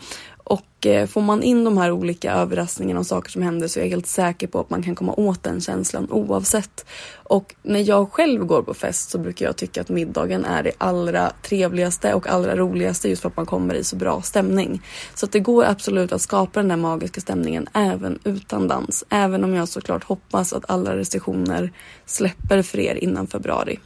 Och 0.52 0.86
eh, 0.86 1.06
får 1.06 1.20
man 1.20 1.42
in 1.42 1.64
de 1.64 1.78
här 1.78 1.90
olika 1.90 2.32
överraskningarna 2.32 3.00
och 3.00 3.06
saker 3.06 3.30
som 3.30 3.42
händer 3.42 3.68
så 3.68 3.80
är 3.80 3.84
jag 3.84 3.90
helt 3.90 4.06
säker 4.06 4.46
på 4.46 4.60
att 4.60 4.70
man 4.70 4.82
kan 4.82 4.94
komma 4.94 5.14
åt 5.14 5.42
den 5.42 5.60
känslan 5.60 6.10
oavsett. 6.10 6.86
Och 7.12 7.54
när 7.62 7.88
jag 7.88 8.12
själv 8.12 8.44
går 8.44 8.62
på 8.62 8.74
fest 8.74 9.10
så 9.10 9.18
brukar 9.18 9.46
jag 9.46 9.56
tycka 9.56 9.80
att 9.80 9.88
middagen 9.88 10.44
är 10.44 10.62
det 10.62 10.72
allra 10.78 11.32
trevligaste 11.42 12.14
och 12.14 12.26
allra 12.26 12.56
roligaste 12.56 13.08
just 13.08 13.22
för 13.22 13.28
att 13.28 13.36
man 13.36 13.46
kommer 13.46 13.74
i 13.74 13.84
så 13.84 13.96
bra 13.96 14.22
stämning. 14.22 14.82
Så 15.14 15.26
att 15.26 15.32
det 15.32 15.40
går 15.40 15.64
absolut 15.64 16.12
att 16.12 16.22
skapa 16.22 16.60
den 16.60 16.68
där 16.68 16.76
magiska 16.76 17.20
stämningen 17.20 17.68
även 17.74 18.18
utan 18.24 18.68
dans. 18.68 19.04
Även 19.08 19.44
om 19.44 19.54
jag 19.54 19.68
såklart 19.68 20.04
hoppas 20.04 20.52
att 20.52 20.70
alla 20.70 20.96
restriktioner 20.96 21.72
släpper 22.06 22.62
för 22.62 22.78
er 22.78 22.94
innan 22.94 23.26
februari. 23.26 23.78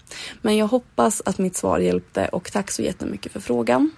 Men 0.43 0.57
jag 0.57 0.67
hoppas 0.67 1.23
att 1.25 1.39
mitt 1.39 1.57
svar 1.57 1.79
hjälpte 1.79 2.29
och 2.29 2.53
tack 2.53 2.71
så 2.71 2.83
jättemycket 2.83 3.33
för 3.33 3.41
frågan. 3.41 3.91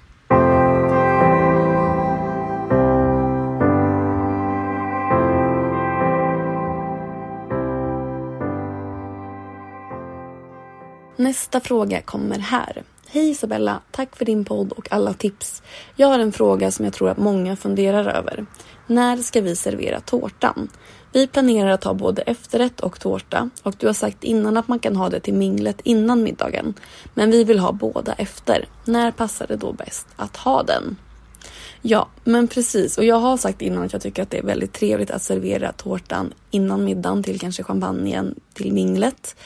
Nästa 11.29 11.61
fråga 11.61 12.03
kommer 12.03 12.39
här. 12.39 12.83
Hej 13.09 13.31
Isabella, 13.31 13.81
tack 13.91 14.17
för 14.17 14.25
din 14.25 14.45
podd 14.45 14.73
och 14.73 14.93
alla 14.93 15.13
tips. 15.13 15.63
Jag 15.97 16.09
har 16.09 16.19
en 16.19 16.33
fråga 16.33 16.71
som 16.71 16.85
jag 16.85 16.95
tror 16.95 17.09
att 17.09 17.19
många 17.19 17.57
funderar 17.57 18.05
över. 18.05 18.47
När 18.87 19.17
ska 19.17 19.41
vi 19.41 19.57
servera 19.57 20.01
tårtan? 20.01 20.69
Vi 21.13 21.27
planerar 21.27 21.69
att 21.69 21.85
ha 21.85 21.95
både 21.95 22.23
efterrätt 22.23 22.81
och 22.81 23.01
tårta 23.01 23.51
och 23.63 23.75
du 23.79 23.87
har 23.87 23.95
sagt 23.95 24.25
innan 24.25 24.57
att 24.57 24.69
man 24.69 24.79
kan 24.79 24.97
ha 24.97 25.09
det 25.09 25.21
till 25.21 25.35
minglet 25.35 25.81
innan 25.85 26.23
middagen. 26.23 26.75
Men 27.15 27.31
vi 27.31 27.45
vill 27.45 27.59
ha 27.59 27.73
båda 27.73 28.13
efter. 28.13 28.65
När 28.85 29.11
passar 29.11 29.47
det 29.47 29.57
då 29.57 29.73
bäst 29.73 30.07
att 30.17 30.37
ha 30.37 30.63
den? 30.63 30.97
Ja, 31.83 32.09
men 32.25 32.49
precis. 32.49 32.99
Och 32.99 33.05
jag 33.05 33.17
har 33.17 33.37
sagt 33.37 33.63
innan 33.63 33.83
att 33.83 33.93
jag 33.93 34.03
tycker 34.03 34.23
att 34.23 34.31
det 34.31 34.39
är 34.39 34.43
väldigt 34.43 34.73
trevligt 34.73 35.11
att 35.11 35.23
servera 35.23 35.73
tårtan 35.73 36.35
innan 36.51 36.85
middagen 36.85 37.23
till 37.23 37.41
kanske 37.41 37.63
champagnen 37.63 38.35
till 38.55 38.73
minglet. 38.73 39.37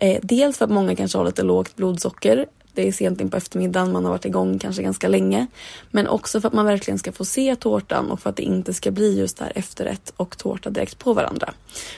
Eh, 0.00 0.20
dels 0.22 0.58
för 0.58 0.64
att 0.64 0.70
många 0.70 0.96
kanske 0.96 1.18
har 1.18 1.24
lite 1.24 1.42
lågt 1.42 1.76
blodsocker. 1.76 2.46
Det 2.74 2.88
är 2.88 2.92
sent 2.92 3.20
in 3.20 3.30
på 3.30 3.36
eftermiddagen, 3.36 3.92
man 3.92 4.04
har 4.04 4.12
varit 4.12 4.24
igång 4.24 4.58
kanske 4.58 4.82
ganska 4.82 5.08
länge. 5.08 5.46
Men 5.90 6.06
också 6.06 6.40
för 6.40 6.48
att 6.48 6.54
man 6.54 6.66
verkligen 6.66 6.98
ska 6.98 7.12
få 7.12 7.24
se 7.24 7.56
tårtan 7.56 8.10
och 8.10 8.20
för 8.20 8.30
att 8.30 8.36
det 8.36 8.42
inte 8.42 8.74
ska 8.74 8.90
bli 8.90 9.18
just 9.18 9.38
där 9.38 9.52
efterrätt 9.54 10.12
och 10.16 10.38
tårta 10.38 10.70
direkt 10.70 10.98
på 10.98 11.12
varandra. 11.12 11.54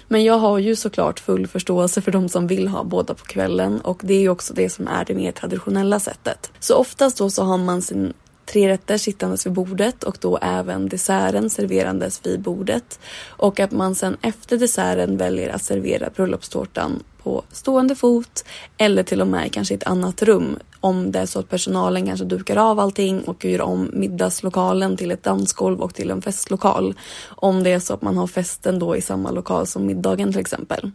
Men 0.08 0.24
jag 0.24 0.38
har 0.38 0.58
ju 0.58 0.76
såklart 0.76 1.20
full 1.20 1.46
förståelse 1.46 2.00
för 2.00 2.12
de 2.12 2.28
som 2.28 2.46
vill 2.46 2.68
ha 2.68 2.84
båda 2.84 3.14
på 3.14 3.24
kvällen 3.24 3.80
och 3.80 4.00
det 4.02 4.14
är 4.14 4.20
ju 4.20 4.28
också 4.28 4.54
det 4.54 4.70
som 4.70 4.88
är 4.88 5.04
det 5.04 5.14
mer 5.14 5.32
traditionella 5.32 6.00
sättet. 6.00 6.50
Så 6.60 6.74
oftast 6.74 7.18
då 7.18 7.30
så 7.30 7.42
har 7.42 7.58
man 7.58 7.82
sin 7.82 8.12
tre 8.52 8.68
rätter 8.68 8.98
sittandes 8.98 9.46
vid 9.46 9.52
bordet 9.52 10.04
och 10.04 10.16
då 10.20 10.38
även 10.42 10.88
desserten 10.88 11.50
serverandes 11.50 12.26
vid 12.26 12.40
bordet. 12.40 13.00
Och 13.28 13.60
att 13.60 13.70
man 13.70 13.94
sen 13.94 14.16
efter 14.22 14.56
desserten 14.58 15.16
väljer 15.16 15.48
att 15.48 15.62
servera 15.62 16.10
bröllopstårtan 16.10 17.02
på 17.22 17.42
stående 17.52 17.94
fot 17.94 18.44
eller 18.78 19.02
till 19.02 19.20
och 19.20 19.26
med 19.26 19.52
kanske 19.52 19.74
i 19.74 19.76
ett 19.76 19.86
annat 19.86 20.22
rum 20.22 20.58
om 20.80 21.12
det 21.12 21.18
är 21.18 21.26
så 21.26 21.38
att 21.38 21.48
personalen 21.48 22.06
kanske 22.06 22.24
dukar 22.24 22.56
av 22.56 22.80
allting 22.80 23.20
och 23.20 23.44
gör 23.44 23.60
om 23.60 23.90
middagslokalen 23.92 24.96
till 24.96 25.10
ett 25.10 25.22
dansgolv 25.22 25.80
och 25.80 25.94
till 25.94 26.10
en 26.10 26.22
festlokal. 26.22 26.94
Om 27.28 27.62
det 27.62 27.72
är 27.72 27.78
så 27.78 27.94
att 27.94 28.02
man 28.02 28.16
har 28.16 28.26
festen 28.26 28.78
då 28.78 28.96
i 28.96 29.00
samma 29.00 29.30
lokal 29.30 29.66
som 29.66 29.86
middagen 29.86 30.32
till 30.32 30.40
exempel. 30.40 30.90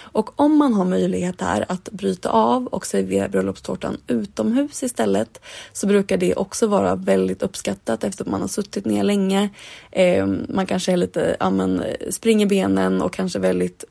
Och 0.00 0.40
om 0.40 0.56
man 0.56 0.74
har 0.74 0.84
möjlighet 0.84 1.38
där 1.38 1.64
att 1.68 1.88
bryta 1.92 2.30
av 2.30 2.66
och 2.66 2.86
servera 2.86 3.28
bröllopstårtan 3.28 3.96
utomhus 4.06 4.82
istället 4.82 5.40
så 5.72 5.86
brukar 5.86 6.16
det 6.16 6.34
också 6.34 6.66
vara 6.66 6.94
väldigt 6.94 7.42
uppskattat 7.42 8.04
efter 8.04 8.24
att 8.24 8.30
man 8.30 8.40
har 8.40 8.48
suttit 8.48 8.84
ner 8.84 9.02
länge. 9.02 9.48
Eh, 9.90 10.26
man 10.48 10.66
kanske 10.66 10.92
är 10.92 10.96
lite, 10.96 11.36
ja, 11.40 11.50
men, 11.50 11.80
eh, 11.80 12.10
springer 12.10 12.46
benen 12.46 13.02
och 13.02 13.12
kanske 13.12 13.38
väldigt 13.38 13.84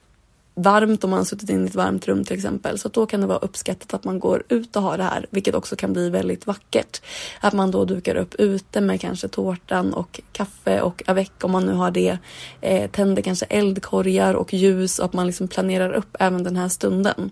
varmt 0.62 1.04
om 1.04 1.10
man 1.10 1.20
har 1.20 1.26
suttit 1.26 1.50
in 1.50 1.64
i 1.64 1.68
ett 1.68 1.76
varmt 1.76 2.08
rum 2.08 2.24
till 2.24 2.36
exempel. 2.36 2.80
Så 2.80 2.90
då 2.90 3.06
kan 3.06 3.22
det 3.22 3.28
vara 3.28 3.38
uppskattat 3.38 3.94
att 3.94 4.04
man 4.04 4.20
går 4.20 4.44
ut 4.50 4.76
och 4.76 4.82
har 4.82 4.98
det 4.98 5.04
här, 5.04 5.26
vilket 5.30 5.56
också 5.56 5.76
kan 5.76 5.94
bli 5.94 6.10
väldigt 6.10 6.48
vackert. 6.48 7.02
Att 7.40 7.54
man 7.54 7.72
då 7.72 7.86
dukar 7.86 8.16
upp 8.16 8.36
ute 8.36 8.82
med 8.82 9.02
kanske 9.02 9.28
tårtan 9.28 9.94
och 9.94 10.22
kaffe 10.32 10.82
och 10.82 11.04
avec 11.08 11.32
om 11.42 11.52
man 11.52 11.66
nu 11.66 11.74
har 11.74 11.92
det. 11.92 12.18
Eh, 12.62 12.90
tänder 12.90 13.22
kanske 13.22 13.46
eldkorgar 13.46 14.34
och 14.34 14.54
ljus 14.54 15.00
och 15.00 15.06
att 15.06 15.14
man 15.14 15.28
liksom 15.28 15.48
planerar 15.48 15.94
upp 15.94 16.16
även 16.20 16.44
den 16.44 16.56
här 16.56 16.70
stunden. 16.70 17.32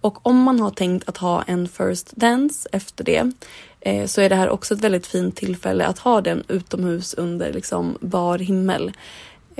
Och 0.00 0.26
om 0.26 0.42
man 0.42 0.60
har 0.60 0.70
tänkt 0.70 1.08
att 1.08 1.16
ha 1.16 1.42
en 1.42 1.68
first 1.68 2.16
dance 2.16 2.68
efter 2.72 3.04
det 3.04 3.32
eh, 3.80 4.06
så 4.06 4.20
är 4.20 4.28
det 4.28 4.36
här 4.36 4.48
också 4.48 4.74
ett 4.74 4.80
väldigt 4.80 5.06
fint 5.06 5.36
tillfälle 5.36 5.86
att 5.86 5.98
ha 5.98 6.20
den 6.20 6.44
utomhus 6.48 7.14
under 7.14 7.52
liksom 7.52 7.98
bar 8.00 8.38
himmel. 8.38 8.92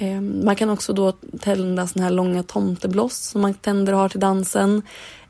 Ehm, 0.02 0.45
man 0.45 0.57
kan 0.57 0.71
också 0.71 0.92
då 0.92 1.12
tända 1.40 1.87
såna 1.87 2.04
här 2.04 2.11
långa 2.11 2.42
tomtebloss 2.42 3.16
som 3.16 3.40
man 3.40 3.54
tänder 3.54 3.92
och 3.92 3.99
har 3.99 4.09
till 4.09 4.21
dansen. 4.21 4.83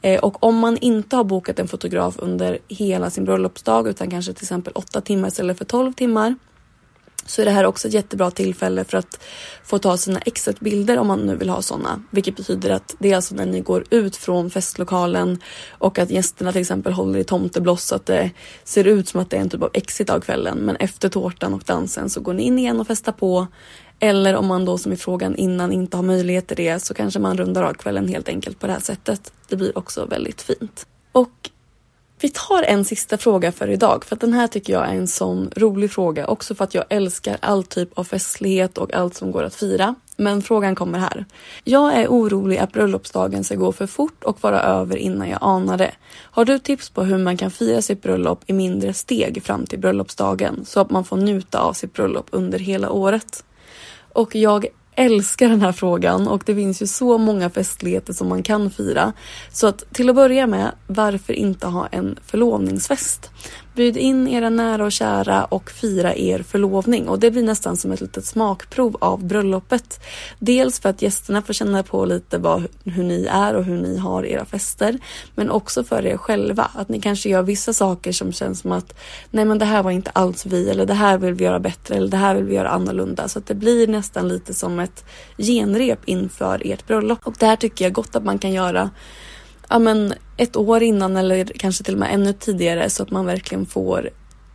Eh, 0.03 0.21
och 0.21 0.45
om 0.45 0.59
man 0.59 0.77
inte 0.77 1.17
har 1.17 1.25
bokat 1.25 1.59
en 1.59 1.69
fotograf 1.69 2.15
under 2.19 2.59
hela 2.69 3.11
sin 3.11 3.25
bröllopsdag 3.25 3.89
utan 3.89 4.11
kanske 4.11 4.33
till 4.33 4.45
exempel 4.45 4.73
8 4.77 5.01
timmar 5.01 5.29
istället 5.29 5.59
för 5.59 5.65
12 5.65 5.93
timmar 5.93 6.35
så 7.27 7.43
är 7.43 7.47
det 7.47 7.51
här 7.51 7.67
också 7.67 7.89
ett 7.89 7.95
jättebra 7.95 8.31
tillfälle 8.31 8.85
för 8.85 8.99
att 8.99 9.21
få 9.65 9.79
ta 9.79 9.97
sina 9.97 10.19
exitbilder 10.19 10.99
om 10.99 11.07
man 11.07 11.21
nu 11.21 11.37
vill 11.37 11.49
ha 11.49 11.63
sådana. 11.63 12.03
Vilket 12.11 12.37
betyder 12.37 12.71
att 12.71 12.97
det 12.99 13.13
är 13.13 13.17
alltså 13.17 13.35
när 13.35 13.47
ni 13.47 13.61
går 13.61 13.85
ut 13.91 14.17
från 14.17 14.51
festlokalen 14.51 15.39
och 15.71 15.99
att 15.99 16.11
gästerna 16.11 16.53
till 16.53 16.61
exempel 16.61 16.93
håller 16.93 17.19
i 17.19 17.25
tomtebloss 17.25 17.85
så 17.85 17.95
att 17.95 18.07
det 18.07 18.31
ser 18.65 18.85
ut 18.85 19.09
som 19.09 19.21
att 19.21 19.31
det 19.31 19.37
är 19.37 19.41
en 19.41 19.51
typ 19.51 19.63
av 19.63 19.71
exit 19.73 20.11
av 20.11 20.21
kvällen. 20.21 20.59
Men 20.59 20.77
efter 20.77 21.09
tårtan 21.09 21.55
och 21.55 21.63
dansen 21.67 22.11
så 22.11 22.21
går 22.21 22.35
ni 22.35 22.43
in 22.43 22.59
igen 22.59 22.81
och 22.81 22.87
festar 22.87 23.13
på. 23.13 23.47
Eller 24.01 24.35
om 24.35 24.47
man 24.47 24.65
då 24.65 24.79
som 24.79 24.93
i 24.93 24.97
frågan 24.97 25.37
innan 25.37 25.73
inte 25.73 25.97
har 25.97 26.05
möjlighet 26.05 26.47
till 26.47 26.57
det 26.57 26.81
så 26.81 26.95
kanske 26.95 27.21
man 27.21 27.37
rundar 27.37 27.63
av 27.63 27.75
kvällen 27.75 28.09
helt 28.09 28.29
enkelt 28.29 28.59
på 28.59 28.67
det 28.67 28.73
här 28.73 28.81
sättet. 28.81 29.33
Det 29.49 29.57
blir 29.57 29.79
också 29.79 30.05
väldigt 30.05 30.43
fint. 30.43 30.87
Och 31.13 31.51
vi 32.23 32.29
tar 32.29 32.63
en 32.63 32.85
sista 32.85 33.19
fråga 33.19 33.53
för 33.53 33.69
idag 33.69 34.05
för 34.05 34.17
att 34.17 34.21
den 34.21 34.33
här 34.33 34.47
tycker 34.47 34.73
jag 34.73 34.89
är 34.89 34.95
en 34.95 35.09
sån 35.09 35.51
rolig 35.57 35.91
fråga 35.91 36.27
också 36.27 36.55
för 36.55 36.65
att 36.65 36.75
jag 36.75 36.85
älskar 36.89 37.37
all 37.41 37.65
typ 37.65 37.99
av 37.99 38.05
festlighet 38.05 38.79
och 38.79 38.95
allt 38.95 39.15
som 39.15 39.31
går 39.31 39.45
att 39.45 39.55
fira. 39.55 39.95
Men 40.17 40.43
frågan 40.43 40.75
kommer 40.75 40.99
här. 40.99 41.25
Jag 41.65 41.95
är 41.95 42.09
orolig 42.09 42.59
att 42.59 42.73
bröllopsdagen 42.73 43.45
ska 43.45 43.55
gå 43.55 43.73
för 43.73 43.87
fort 43.87 44.25
och 44.25 44.43
vara 44.43 44.63
över 44.63 44.97
innan 44.97 45.29
jag 45.29 45.39
anar 45.43 45.79
det. 45.79 45.93
Har 46.11 46.45
du 46.45 46.59
tips 46.59 46.91
på 46.91 47.03
hur 47.03 47.19
man 47.19 47.37
kan 47.37 47.51
fira 47.51 47.83
sitt 47.83 48.03
bröllop 48.03 48.43
i 48.47 48.53
mindre 48.53 48.93
steg 48.93 49.43
fram 49.43 49.67
till 49.67 49.79
bröllopsdagen 49.79 50.65
så 50.65 50.81
att 50.81 50.91
man 50.91 51.05
får 51.05 51.17
njuta 51.17 51.61
av 51.61 51.73
sitt 51.73 51.93
bröllop 51.93 52.27
under 52.31 52.59
hela 52.59 52.91
året? 52.91 53.45
Och 54.13 54.35
jag 54.35 54.67
älskar 54.95 55.49
den 55.49 55.61
här 55.61 55.73
frågan 55.73 56.29
och 56.29 56.43
det 56.47 56.55
finns 56.55 56.83
ju 56.83 56.87
så 56.87 57.19
många 57.19 57.51
festligheter 57.51 58.13
som 58.13 58.29
man 58.29 58.43
kan 58.43 58.71
fira. 58.71 59.13
Så 59.53 59.67
att 59.67 59.85
till 59.93 60.09
att 60.09 60.15
börja 60.17 60.47
med, 60.47 60.71
varför 60.87 61.33
inte 61.33 61.67
ha 61.67 61.87
en 61.87 62.19
förlovningsfest? 62.27 63.31
Bjud 63.75 63.97
in 63.97 64.29
era 64.29 64.51
nära 64.51 64.85
och 64.85 64.93
kära 64.93 65.45
och 65.45 65.71
fira 65.71 66.15
er 66.15 66.43
förlovning. 66.43 67.09
Och 67.09 67.19
det 67.19 67.31
blir 67.31 67.43
nästan 67.43 67.77
som 67.77 67.93
ett 67.93 68.01
litet 68.01 68.25
smakprov 68.25 68.97
av 69.01 69.25
bröllopet. 69.25 70.01
Dels 70.39 70.81
för 70.81 70.89
att 70.89 71.03
gästerna 71.03 71.43
får 71.43 71.53
känna 71.53 71.83
på 71.83 72.05
lite 72.05 72.39
vad, 72.39 72.67
hur 72.85 73.05
ni 73.05 73.27
är 73.31 73.55
och 73.55 73.65
hur 73.65 73.77
ni 73.77 73.99
har 73.99 74.27
era 74.27 74.45
fester, 74.45 74.99
men 75.35 75.51
också 75.51 75.85
för 75.85 76.07
er 76.07 76.17
själva. 76.17 76.71
Att 76.75 76.89
ni 76.89 77.01
kanske 77.01 77.29
gör 77.29 77.43
vissa 77.43 77.73
saker 77.73 78.13
som 78.13 78.33
känns 78.33 78.61
som 78.61 78.73
att 78.73 78.95
nej, 79.31 79.45
men 79.45 79.59
det 79.59 79.65
här 79.65 79.83
var 79.83 79.91
inte 79.91 80.11
alls 80.11 80.47
vi. 80.47 80.71
Eller 80.71 80.87
det 80.87 80.95
här 80.95 81.19
vill 81.19 81.35
vi 81.35 81.45
göra 81.45 81.61
bättre. 81.61 81.95
Eller 81.95 82.09
det 82.09 82.17
här 82.17 82.35
vill 82.35 82.45
vi 82.45 82.55
göra 82.55 82.69
annorlunda. 82.69 83.29
Så 83.29 83.39
att 83.39 83.47
det 83.47 83.55
blir 83.55 83.87
nästan 83.87 84.29
lite 84.29 84.55
som 84.55 84.81
ett 84.81 85.05
genrep 85.39 86.01
inför 86.05 86.63
ert 86.65 86.87
bröllop. 86.87 87.27
Och 87.27 87.35
det 87.39 87.47
här 87.47 87.57
tycker 87.57 87.85
jag 87.85 87.93
gott 87.93 88.17
att 88.17 88.25
man 88.25 88.39
kan 88.39 88.53
göra 88.53 88.91
ja, 89.71 89.79
men 89.79 90.15
ett 90.37 90.57
år 90.57 90.83
innan 90.83 91.17
eller 91.17 91.45
kanske 91.45 91.85
till 91.85 91.95
och 91.95 92.01
med 92.01 92.15
ännu 92.15 92.33
tidigare 92.33 92.91
så 92.91 93.03
att 93.03 93.11
man 93.11 93.27
verkligen 93.27 93.67
får 93.67 94.11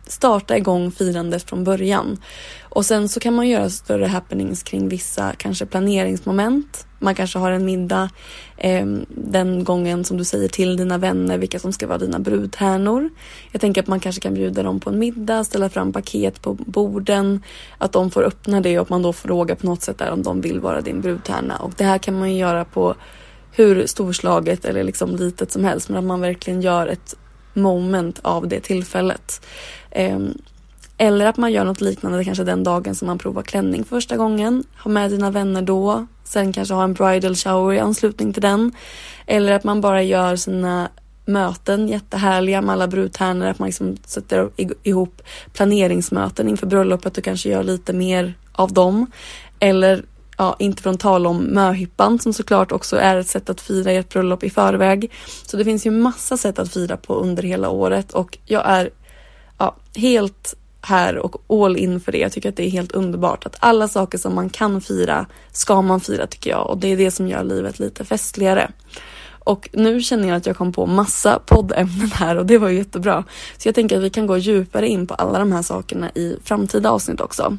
starta 0.06 0.56
igång 0.56 0.90
firandet 0.90 1.42
från 1.42 1.64
början. 1.64 2.16
Och 2.62 2.86
sen 2.86 3.08
så 3.08 3.20
kan 3.20 3.34
man 3.34 3.48
göra 3.48 3.70
större 3.70 4.06
happenings 4.06 4.62
kring 4.62 4.88
vissa 4.88 5.32
kanske 5.32 5.66
planeringsmoment. 5.66 6.86
Man 6.98 7.14
kanske 7.14 7.38
har 7.38 7.50
en 7.50 7.64
middag 7.64 8.10
eh, 8.56 8.86
den 9.08 9.64
gången 9.64 10.04
som 10.04 10.16
du 10.16 10.24
säger 10.24 10.48
till 10.48 10.76
dina 10.76 10.98
vänner 10.98 11.38
vilka 11.38 11.58
som 11.58 11.72
ska 11.72 11.86
vara 11.86 11.98
dina 11.98 12.18
brudtärnor. 12.18 13.10
Jag 13.52 13.60
tänker 13.60 13.82
att 13.82 13.88
man 13.88 14.00
kanske 14.00 14.20
kan 14.20 14.34
bjuda 14.34 14.62
dem 14.62 14.80
på 14.80 14.90
en 14.90 14.98
middag, 14.98 15.44
ställa 15.44 15.68
fram 15.68 15.92
paket 15.92 16.42
på 16.42 16.54
borden, 16.54 17.42
att 17.78 17.92
de 17.92 18.10
får 18.10 18.22
öppna 18.22 18.60
det 18.60 18.78
och 18.78 18.82
att 18.82 18.90
man 18.90 19.02
då 19.02 19.12
frågar 19.12 19.54
på 19.54 19.66
något 19.66 19.82
sätt 19.82 19.98
där 19.98 20.10
om 20.10 20.22
de 20.22 20.40
vill 20.40 20.60
vara 20.60 20.80
din 20.80 21.00
brudtärna. 21.00 21.56
Och 21.56 21.72
det 21.76 21.84
här 21.84 21.98
kan 21.98 22.18
man 22.18 22.32
ju 22.32 22.38
göra 22.38 22.64
på 22.64 22.94
hur 23.56 23.86
storslaget 23.86 24.64
eller 24.64 24.84
liksom 24.84 25.16
litet 25.16 25.52
som 25.52 25.64
helst 25.64 25.88
men 25.88 25.98
att 25.98 26.04
man 26.04 26.20
verkligen 26.20 26.62
gör 26.62 26.86
ett 26.86 27.14
moment 27.52 28.20
av 28.22 28.48
det 28.48 28.60
tillfället. 28.60 29.46
Ehm, 29.90 30.38
eller 30.98 31.26
att 31.26 31.36
man 31.36 31.52
gör 31.52 31.64
något 31.64 31.80
liknande 31.80 32.24
kanske 32.24 32.44
den 32.44 32.64
dagen 32.64 32.94
som 32.94 33.06
man 33.06 33.18
provar 33.18 33.42
klänning 33.42 33.84
första 33.84 34.16
gången. 34.16 34.64
Ha 34.82 34.90
med 34.90 35.10
dina 35.10 35.30
vänner 35.30 35.62
då. 35.62 36.06
Sen 36.24 36.52
kanske 36.52 36.74
ha 36.74 36.84
en 36.84 36.94
bridal 36.94 37.34
shower 37.34 37.74
i 37.74 37.78
anslutning 37.78 38.32
till 38.32 38.42
den. 38.42 38.72
Eller 39.26 39.52
att 39.52 39.64
man 39.64 39.80
bara 39.80 40.02
gör 40.02 40.36
sina 40.36 40.88
möten 41.24 41.88
jättehärliga 41.88 42.62
med 42.62 42.72
alla 42.72 42.88
brudtärnor. 42.88 43.46
Att 43.46 43.58
man 43.58 43.66
liksom 43.66 43.96
sätter 44.06 44.50
ihop 44.82 45.22
planeringsmöten 45.52 46.48
inför 46.48 46.66
bröllopet 46.66 47.18
och 47.18 47.24
kanske 47.24 47.48
gör 47.48 47.62
lite 47.62 47.92
mer 47.92 48.34
av 48.52 48.72
dem. 48.72 49.06
Eller 49.58 50.02
ja, 50.36 50.56
inte 50.58 50.82
från 50.82 50.98
tal 50.98 51.26
om 51.26 51.42
möhippan 51.42 52.18
som 52.18 52.32
såklart 52.32 52.72
också 52.72 52.96
är 52.96 53.16
ett 53.16 53.28
sätt 53.28 53.50
att 53.50 53.60
fira 53.60 53.92
ert 53.92 54.12
bröllop 54.12 54.44
i 54.44 54.50
förväg. 54.50 55.12
Så 55.46 55.56
det 55.56 55.64
finns 55.64 55.86
ju 55.86 55.90
massa 55.90 56.36
sätt 56.36 56.58
att 56.58 56.72
fira 56.72 56.96
på 56.96 57.14
under 57.14 57.42
hela 57.42 57.68
året 57.68 58.12
och 58.12 58.38
jag 58.44 58.62
är 58.66 58.90
ja, 59.58 59.76
helt 59.96 60.54
här 60.80 61.18
och 61.18 61.64
all 61.64 61.76
in 61.76 62.00
för 62.00 62.12
det. 62.12 62.18
Jag 62.18 62.32
tycker 62.32 62.48
att 62.48 62.56
det 62.56 62.66
är 62.66 62.70
helt 62.70 62.92
underbart 62.92 63.46
att 63.46 63.56
alla 63.60 63.88
saker 63.88 64.18
som 64.18 64.34
man 64.34 64.50
kan 64.50 64.80
fira 64.80 65.26
ska 65.52 65.82
man 65.82 66.00
fira 66.00 66.26
tycker 66.26 66.50
jag 66.50 66.70
och 66.70 66.78
det 66.78 66.88
är 66.88 66.96
det 66.96 67.10
som 67.10 67.28
gör 67.28 67.44
livet 67.44 67.78
lite 67.78 68.04
festligare. 68.04 68.70
Och 69.46 69.68
nu 69.72 70.00
känner 70.00 70.28
jag 70.28 70.36
att 70.36 70.46
jag 70.46 70.56
kom 70.56 70.72
på 70.72 70.86
massa 70.86 71.38
poddämnen 71.46 72.10
här 72.14 72.36
och 72.36 72.46
det 72.46 72.58
var 72.58 72.68
jättebra. 72.68 73.24
Så 73.58 73.68
jag 73.68 73.74
tänker 73.74 73.96
att 73.96 74.02
vi 74.02 74.10
kan 74.10 74.26
gå 74.26 74.36
djupare 74.36 74.88
in 74.88 75.06
på 75.06 75.14
alla 75.14 75.38
de 75.38 75.52
här 75.52 75.62
sakerna 75.62 76.10
i 76.10 76.36
framtida 76.44 76.90
avsnitt 76.90 77.20
också. 77.20 77.58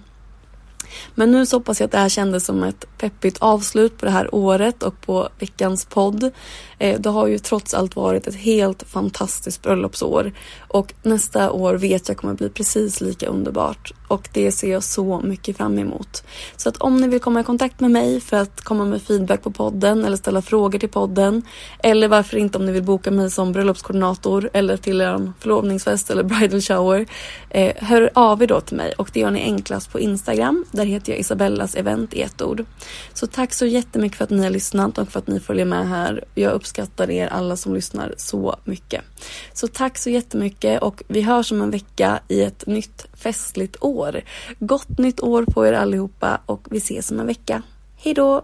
Men 1.16 1.32
nu 1.32 1.46
så 1.46 1.56
hoppas 1.56 1.80
jag 1.80 1.86
att 1.86 1.92
det 1.92 1.98
här 1.98 2.10
kändes 2.10 2.46
som 2.46 2.64
ett 2.64 2.86
peppigt 2.98 3.38
avslut 3.40 3.98
på 3.98 4.06
det 4.06 4.12
här 4.12 4.36
året 4.36 4.84
och 4.84 5.02
på 5.02 5.30
veckans 5.40 5.86
podd. 5.86 6.32
Eh, 6.80 7.00
det 7.00 7.10
har 7.10 7.28
ju 7.28 7.40
trots 7.40 7.74
allt 7.74 7.96
varit 7.96 8.28
ett 8.28 8.36
helt 8.36 8.84
fantastiskt 8.84 9.62
bröllopsår 9.62 10.32
och 10.68 10.94
nästa 11.04 11.52
år 11.52 11.74
vet 11.74 12.08
jag 12.08 12.18
kommer 12.18 12.34
bli 12.34 12.50
precis 12.50 13.02
lika 13.02 13.28
underbart 13.28 13.94
och 14.08 14.30
det 14.34 14.52
ser 14.52 14.72
jag 14.72 14.84
så 14.84 15.22
mycket 15.24 15.58
fram 15.58 15.80
emot. 15.80 16.24
Så 16.58 16.70
att 16.70 16.78
om 16.78 16.98
ni 16.98 17.08
vill 17.08 17.20
komma 17.20 17.40
i 17.40 17.44
kontakt 17.44 17.80
med 17.80 17.92
mig 17.92 18.22
för 18.22 18.38
att 18.38 18.62
komma 18.62 18.86
med 18.86 19.02
feedback 19.02 19.44
på 19.44 19.52
podden 19.52 20.06
eller 20.06 20.18
ställa 20.18 20.42
frågor 20.42 20.80
till 20.80 20.90
podden 20.90 21.42
eller 21.84 22.08
varför 22.08 22.38
inte 22.38 22.58
om 22.58 22.66
ni 22.66 22.72
vill 22.72 22.84
boka 22.84 23.12
mig 23.12 23.32
som 23.32 23.52
bröllopskoordinator 23.52 24.50
eller 24.54 24.78
till 24.78 25.02
er 25.02 25.32
förlovningsfest 25.40 26.10
eller 26.10 26.24
bridal 26.24 26.62
shower. 26.62 27.06
Eh, 27.50 27.74
hör 27.78 28.10
av 28.14 28.44
er 28.44 28.48
då 28.48 28.62
till 28.62 28.78
mig 28.78 28.94
och 28.98 29.10
det 29.14 29.20
gör 29.20 29.32
ni 29.32 29.42
enklast 29.42 29.92
på 29.92 30.00
Instagram. 30.00 30.66
Där 30.78 30.86
heter 30.86 31.12
jag 31.12 31.20
Isabellas 31.20 31.76
event 31.76 32.14
i 32.14 32.22
ett 32.22 32.42
ord. 32.42 32.66
Så 33.14 33.28
tack 33.28 33.54
så 33.54 33.66
jättemycket 33.66 34.18
för 34.18 34.24
att 34.24 34.30
ni 34.30 34.44
har 34.44 34.50
lyssnat 34.50 34.98
och 34.98 35.10
för 35.10 35.20
att 35.20 35.28
ni 35.28 35.40
följer 35.40 35.66
med 35.66 35.88
här. 35.90 36.24
Jag 36.36 36.54
uppskattar 36.54 37.10
er 37.10 37.28
alla 37.28 37.56
som 37.56 37.74
lyssnar 37.74 38.14
så 38.18 38.56
mycket. 38.64 39.02
Så 39.54 39.68
tack 39.68 39.98
så 39.98 40.10
jättemycket 40.10 40.82
och 40.82 41.04
vi 41.08 41.22
hörs 41.22 41.52
om 41.52 41.62
en 41.62 41.72
vecka 41.72 42.20
i 42.28 42.42
ett 42.42 42.68
nytt 42.68 43.06
festligt 43.14 43.76
år. 43.82 44.22
Gott 44.60 44.98
nytt 44.98 45.20
år 45.20 45.44
på 45.44 45.68
er 45.68 45.74
allihopa 45.74 46.42
och 46.46 46.68
vi 46.72 46.78
ses 46.78 47.12
om 47.12 47.20
en 47.20 47.28
vecka. 47.28 47.62
Hejdå! 47.96 48.44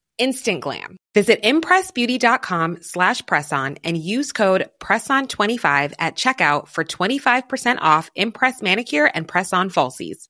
instant 0.21 0.61
glam. 0.61 0.95
Visit 1.13 1.43
impressbeauty.com 1.43 2.77
slash 2.81 3.21
presson 3.23 3.77
and 3.83 3.97
use 3.97 4.31
code 4.31 4.69
PRESSON25 4.79 5.93
at 5.99 6.15
checkout 6.15 6.67
for 6.69 6.85
25% 6.85 7.77
off 7.81 8.09
Impress 8.15 8.61
Manicure 8.61 9.11
and 9.13 9.27
Press-On 9.27 9.69
Falsies. 9.69 10.29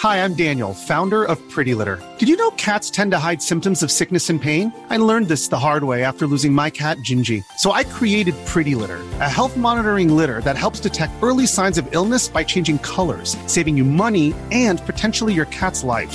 Hi, 0.00 0.22
I'm 0.22 0.34
Daniel, 0.34 0.74
founder 0.74 1.24
of 1.24 1.38
Pretty 1.48 1.72
Litter. 1.72 1.98
Did 2.18 2.28
you 2.28 2.36
know 2.36 2.50
cats 2.50 2.90
tend 2.90 3.12
to 3.12 3.18
hide 3.18 3.40
symptoms 3.40 3.82
of 3.82 3.90
sickness 3.90 4.28
and 4.28 4.40
pain? 4.40 4.70
I 4.90 4.98
learned 4.98 5.28
this 5.28 5.48
the 5.48 5.58
hard 5.58 5.84
way 5.84 6.04
after 6.04 6.26
losing 6.26 6.52
my 6.52 6.68
cat, 6.68 6.98
Gingy. 6.98 7.42
So 7.56 7.72
I 7.72 7.82
created 7.82 8.34
Pretty 8.44 8.74
Litter, 8.74 8.98
a 9.20 9.28
health 9.28 9.56
monitoring 9.56 10.14
litter 10.14 10.42
that 10.42 10.58
helps 10.58 10.80
detect 10.80 11.14
early 11.22 11.46
signs 11.46 11.78
of 11.78 11.88
illness 11.94 12.28
by 12.28 12.44
changing 12.44 12.80
colors, 12.80 13.38
saving 13.46 13.78
you 13.78 13.84
money 13.84 14.34
and 14.50 14.84
potentially 14.84 15.32
your 15.32 15.46
cat's 15.46 15.82
life. 15.82 16.14